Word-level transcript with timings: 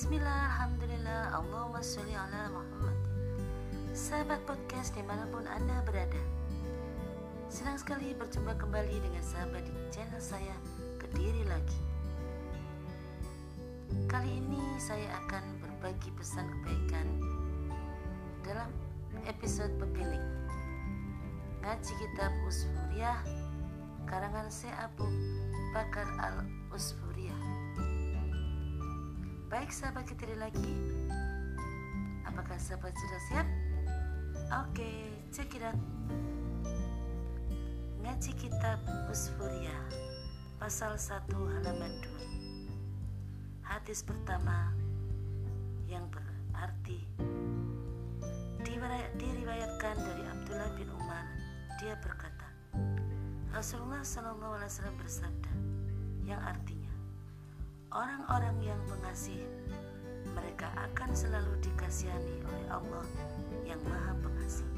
Bismillah, 0.00 0.56
Alhamdulillah, 0.56 1.22
Allahumma 1.28 1.84
sholli 1.84 2.16
ala 2.16 2.48
Muhammad. 2.48 2.96
Sahabat 3.92 4.40
podcast 4.48 4.96
di 4.96 5.04
mana 5.04 5.28
pun 5.28 5.44
Anda 5.44 5.84
berada. 5.84 6.16
Senang 7.52 7.76
sekali 7.76 8.16
berjumpa 8.16 8.56
kembali 8.56 8.96
dengan 8.96 9.20
sahabat 9.20 9.60
di 9.60 9.76
channel 9.92 10.16
saya 10.16 10.56
Kediri 10.96 11.44
Lagi. 11.44 11.76
Kali 14.08 14.40
ini 14.40 14.80
saya 14.80 15.04
akan 15.20 15.60
berbagi 15.60 16.08
pesan 16.16 16.48
kebaikan 16.48 17.04
Dalam 18.40 18.72
episode 19.28 19.76
pepiling 19.76 20.24
Ngaji 21.60 21.92
kitab 22.00 22.32
Usfuriyah 22.48 23.20
Karangan 24.08 24.48
Syekh 24.48 24.72
Abu 24.80 25.04
Bakar 25.76 26.08
Al-Usfuriyah 26.24 27.59
Baik 29.50 29.74
sahabat 29.74 30.06
ketiri 30.06 30.38
lagi. 30.38 30.74
Apakah 32.22 32.54
sahabat 32.54 32.94
sudah 32.94 33.20
siap? 33.26 33.46
Oke, 34.62 35.10
check 35.34 35.50
it 35.58 35.66
out. 35.66 35.74
Ngaji 37.98 38.30
kitab 38.38 38.78
Usfuria 39.10 39.74
Pasal 40.62 40.94
1 40.94 41.26
halaman 41.34 41.92
2 43.60 43.66
Hadis 43.66 44.06
pertama 44.06 44.70
Yang 45.90 46.14
berarti 46.14 47.00
Diriwayatkan 49.18 49.94
dari 49.98 50.24
Abdullah 50.30 50.70
bin 50.78 50.88
Umar 50.94 51.26
Dia 51.82 51.98
berkata 51.98 52.48
Rasulullah 53.50 54.06
SAW 54.06 54.94
bersabda 54.94 55.52
Yang 56.22 56.40
artinya 56.40 56.92
Orang-orang 57.90 58.56
yang 58.62 58.80
pengasih, 59.10 59.42
mereka 60.38 60.70
akan 60.86 61.10
selalu 61.10 61.50
dikasihani 61.66 62.46
oleh 62.46 62.66
Allah 62.70 63.02
yang 63.66 63.82
Maha 63.90 64.14
Pengasih. 64.22 64.70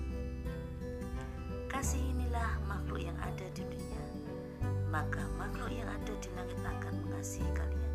Kasih 1.69 2.01
inilah 2.01 2.57
makhluk 2.65 3.05
yang 3.05 3.19
ada 3.21 3.45
di 3.53 3.61
dunia, 3.61 4.05
maka 4.89 5.21
makhluk 5.37 5.69
yang 5.69 5.85
ada 5.85 6.17
di 6.17 6.33
langit 6.33 6.57
akan 6.65 6.95
mengasihi 7.05 7.45
kalian. 7.53 7.93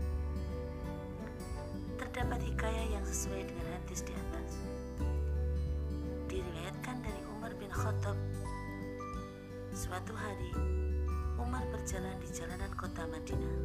Terdapat 1.97 2.37
hikayah 2.53 2.85
yang 2.85 3.05
sesuai 3.09 3.41
dengan 3.41 3.73
hadis 3.73 4.05
di 4.05 4.13
atas. 4.13 4.61
Diriwayatkan 6.29 7.01
dari 7.01 7.21
Umar 7.33 7.49
bin 7.57 7.73
Khattab. 7.73 8.17
Suatu 9.73 10.13
hari, 10.13 10.53
Umar 11.41 11.65
berjalan 11.73 12.13
di 12.21 12.29
jalanan 12.29 12.69
kota 12.77 13.09
Madinah 13.09 13.57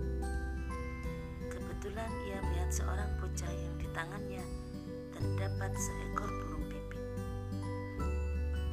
Kebetulan 1.93 2.25
ia 2.25 2.41
melihat 2.41 2.71
seorang 2.73 3.11
bocah 3.21 3.53
yang 3.53 3.75
di 3.77 3.85
tangannya 3.93 4.41
terdapat 5.13 5.77
seekor 5.77 6.25
burung 6.41 6.65
pipit. 6.73 7.05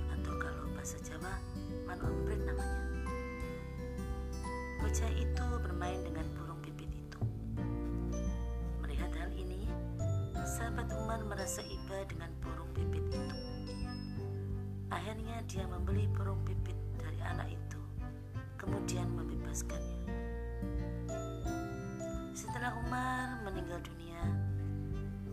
Atau 0.08 0.40
kalau 0.40 0.64
bahasa 0.72 0.96
Jawa, 1.04 1.36
manumbrek 1.84 2.40
namanya. 2.48 2.80
Bocah 4.80 5.12
itu 5.20 5.46
bermain 5.60 6.00
dengan 6.00 6.32
burung 6.32 6.64
pipit 6.64 6.88
itu. 6.96 7.20
Melihat 8.88 9.12
hal 9.12 9.36
ini, 9.36 9.68
sahabat 10.48 10.88
Umar 10.96 11.20
merasa 11.28 11.60
iba 11.68 12.00
dengan 12.08 12.32
burung 12.40 12.72
pipit 12.72 13.04
itu. 13.04 13.36
Akhirnya 14.96 15.44
dia 15.44 15.68
membeli 15.68 16.08
burung 16.16 16.40
pipit 16.48 16.80
dari 16.96 17.20
anak 17.28 17.52
itu, 17.52 17.84
kemudian 18.56 19.12
membebaskannya. 19.12 19.89
Umar 22.78 23.42
meninggal 23.42 23.82
dunia, 23.82 24.22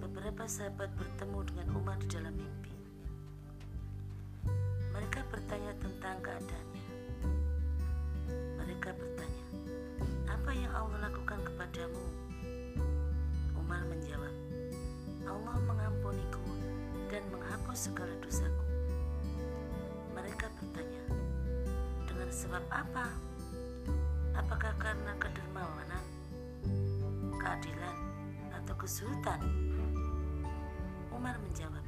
beberapa 0.01 0.49
sahabat 0.49 0.89
bertemu 0.97 1.45
dengan 1.45 1.69
Umar 1.77 1.97
di 2.01 2.09
dalam 2.09 2.33
mimpi. 2.33 2.73
Mereka 4.97 5.21
bertanya 5.29 5.73
tentang 5.77 6.17
keadaannya. 6.25 6.87
Mereka 8.57 8.89
bertanya, 8.97 9.47
"Apa 10.33 10.51
yang 10.57 10.73
Allah 10.73 11.13
lakukan 11.13 11.41
kepadamu?" 11.45 12.05
Umar 13.61 13.85
menjawab, 13.85 14.33
"Allah 15.29 15.57
mengampuniku 15.61 16.45
dan 17.13 17.21
menghapus 17.29 17.93
segala 17.93 18.17
dosaku." 18.25 18.65
Mereka 20.17 20.49
bertanya, 20.57 21.05
"Dengan 22.09 22.31
sebab 22.33 22.65
apa? 22.73 23.13
Apakah 24.33 24.73
karena 24.81 25.13
kedermawanan?" 25.21 25.96
Keadilan 27.47 27.97
atau 28.51 28.75
kesulitan? 28.75 29.39
Umar 31.15 31.39
menjawab, 31.39 31.87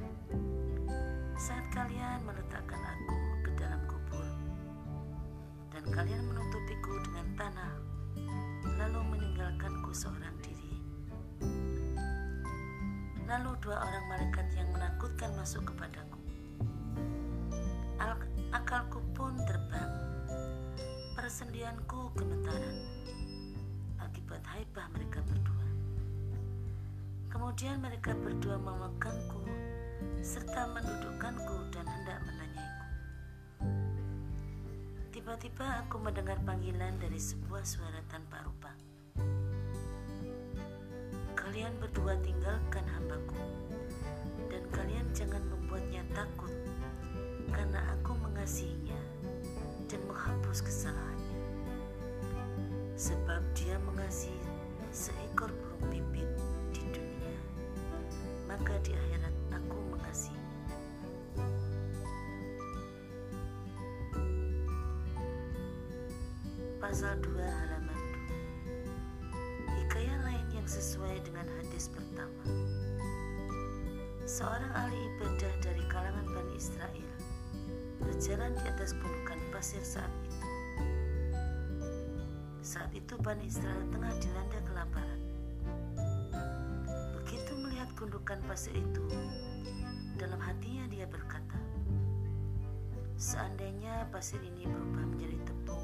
saat 1.35 1.67
kalian 1.75 2.23
meletakkan 2.23 2.79
aku 2.79 3.19
ke 3.43 3.51
dalam 3.59 3.83
kubur 3.83 4.23
dan 5.75 5.83
kalian 5.91 6.23
menutupiku 6.31 6.95
dengan 7.11 7.27
tanah 7.35 7.73
lalu 8.79 9.03
meninggalkanku 9.11 9.91
seorang 9.91 10.31
diri. 10.39 10.79
Lalu 13.27 13.51
dua 13.59 13.83
orang 13.83 14.05
malaikat 14.15 14.47
yang 14.55 14.71
menakutkan 14.71 15.35
masuk 15.35 15.67
kepadaku. 15.67 16.23
Akalku 18.49 18.97
pun 19.13 19.37
terbang, 19.45 19.93
persendianku 21.13 22.09
gemetaran 22.17 22.88
Kemudian 27.49 27.81
mereka 27.81 28.13
berdua 28.13 28.61
memegangku 28.61 29.41
serta 30.21 30.69
mendudukkanku 30.69 31.73
dan 31.73 31.81
hendak 31.81 32.21
menanyaiku. 32.21 32.85
Tiba-tiba 35.09 35.81
aku 35.81 35.97
mendengar 35.97 36.37
panggilan 36.45 36.93
dari 37.01 37.17
sebuah 37.17 37.65
suara 37.65 38.05
tanpa 38.05 38.45
rupa. 38.45 38.69
Kalian 41.33 41.73
berdua 41.81 42.21
tinggalkan 42.21 42.85
hambaku 42.85 43.41
dan 44.53 44.61
kalian 44.69 45.09
jangan 45.17 45.41
membuatnya 45.49 46.05
takut 46.13 46.53
karena 47.49 47.81
aku 47.97 48.13
mengasihinya 48.29 49.01
dan 49.89 50.05
menghapus 50.05 50.61
kesalahan 50.61 51.17
sebab 52.93 53.41
dia 53.57 53.73
mengasihi 53.89 54.37
seekor 54.93 55.49
burung 55.49 55.89
pipit 55.89 56.29
maka 58.49 58.73
di 58.81 58.97
akhirat 58.97 59.35
aku 59.53 59.77
mengasihi. 59.93 60.41
Pasal 66.81 67.21
2 67.21 67.37
halaman 67.37 68.01
2 69.69 69.77
hikayat 69.85 70.19
lain 70.25 70.47
yang 70.49 70.65
sesuai 70.65 71.21
dengan 71.21 71.45
hadis 71.61 71.93
pertama. 71.93 72.41
Seorang 74.25 74.73
ahli 74.73 74.97
ibadah 74.97 75.53
dari 75.61 75.85
kalangan 75.85 76.25
Bani 76.25 76.53
Israel 76.57 77.13
berjalan 78.01 78.57
di 78.57 78.63
atas 78.65 78.97
gunungan 78.97 79.37
pasir 79.53 79.85
saat 79.85 80.09
itu. 80.25 80.41
Saat 82.65 82.89
itu 82.97 83.13
Bani 83.21 83.45
Israel 83.45 83.85
tengah 83.93 84.13
dilanda 84.17 84.59
kelaparan. 84.65 85.18
Gundukan 88.29 88.45
pasir 88.45 88.77
itu, 88.77 89.01
dalam 90.21 90.37
hatinya 90.37 90.85
dia 90.85 91.09
berkata, 91.09 91.57
Seandainya 93.17 94.05
pasir 94.13 94.37
ini 94.45 94.69
berubah 94.69 95.01
menjadi 95.01 95.49
tepung, 95.49 95.81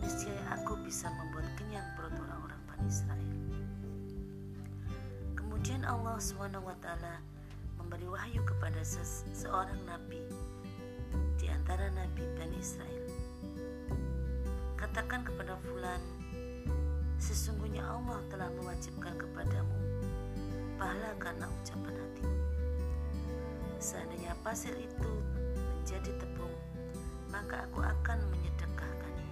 niscaya 0.00 0.40
aku 0.48 0.80
bisa 0.80 1.12
membuat 1.12 1.44
kenyang 1.60 1.84
perut 1.92 2.16
orang-orang 2.16 2.56
Bani 2.64 2.88
Israel. 2.88 3.36
Kemudian 5.36 5.84
Allah 5.84 6.16
SWT 6.16 6.88
memberi 7.76 8.08
wahyu 8.08 8.40
kepada 8.48 8.80
seseorang 8.80 9.76
nabi 9.84 10.24
di 11.36 11.52
antara 11.52 11.92
nabi 11.92 12.24
Bani 12.32 12.56
Israel 12.56 13.04
Katakan 14.80 15.20
kepada 15.20 15.52
Fulan, 15.68 16.00
sesungguhnya 17.20 17.84
Allah 17.84 18.24
telah 18.32 18.48
mewajibkan 18.56 19.20
kepadamu 19.20 19.88
pahala 20.78 21.10
karena 21.18 21.50
ucapan 21.50 21.94
hati. 21.98 22.24
Seandainya 23.82 24.32
pasir 24.46 24.74
itu 24.78 25.10
menjadi 25.82 26.14
tepung, 26.22 26.54
maka 27.34 27.66
aku 27.66 27.82
akan 27.82 28.18
menyedekahkannya. 28.30 29.30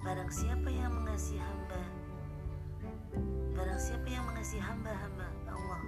Barang 0.00 0.32
siapa 0.32 0.68
yang 0.72 0.96
mengasihi 0.96 1.40
hamba, 1.40 1.80
barang 3.52 3.80
siapa 3.80 4.08
yang 4.08 4.24
mengasihi 4.32 4.64
hamba-hamba 4.64 5.28
Allah, 5.52 5.80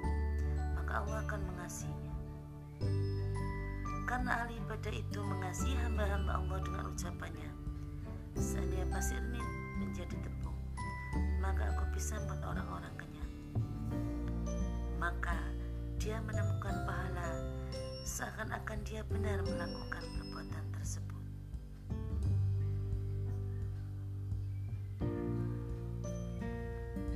maka 0.76 0.92
Allah 1.00 1.19
akan 1.25 1.40
mengasihinya. 1.49 2.14
Karena 4.06 4.44
ahli 4.44 4.60
ibadah 4.60 4.94
itu 4.94 5.20
mengasihi 5.20 5.76
hamba-hamba 5.81 6.44
Allah 6.44 6.58
dengan 6.60 6.84
ucapannya. 6.92 7.50
Seandainya 8.37 8.87
pasir 8.92 9.20
ini 9.32 9.40
menjadi 9.81 10.16
tepung, 10.25 10.55
maka 11.38 11.70
aku 11.70 11.84
bisa 11.94 12.18
membuat 12.22 12.56
orang-orang 12.56 12.94
kenyang. 12.98 13.32
Maka 14.98 15.38
dia 16.02 16.18
menemukan 16.22 16.74
pahala 16.82 17.30
seakan-akan 18.06 18.78
dia 18.82 19.02
benar 19.06 19.42
melakukan 19.46 20.02
perbuatan 20.18 20.64
tersebut. 20.74 21.24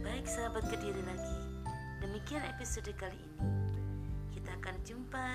Baik 0.07 0.27
sahabat 0.27 0.67
kediri 0.71 1.03
lagi, 1.03 1.39
demikian 1.99 2.47
episode 2.47 2.91
kali 2.95 3.19
ini. 3.19 3.51
Kita 4.35 4.55
akan 4.63 4.77
jumpa 4.87 5.27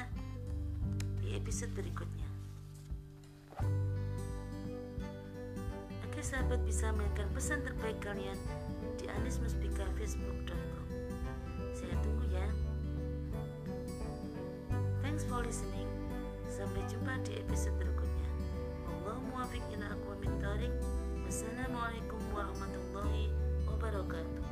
di 1.19 1.35
episode 1.35 1.75
berikutnya. 1.75 2.14
Sahabat 6.25 6.57
bisa 6.65 6.89
mengirimkan 6.89 7.29
pesan 7.37 7.61
terbaik 7.61 8.01
kalian 8.01 8.33
di 8.97 9.05
anismuspika.facebook.com 9.05 10.81
Saya 11.69 11.93
tunggu 12.01 12.25
ya. 12.33 12.49
Thanks 15.05 15.21
for 15.29 15.45
listening. 15.45 15.85
Sampai 16.49 16.81
jumpa 16.89 17.21
di 17.29 17.37
episode 17.37 17.77
berikutnya. 17.77 18.29
Allahumma 18.89 19.45
muwafiq 19.45 19.61
ila 19.77 19.85
aqwa 19.93 20.17
min 20.17 20.33
Wassalamualaikum 21.29 22.21
warahmatullahi 22.33 23.29
wabarakatuh. 23.69 24.44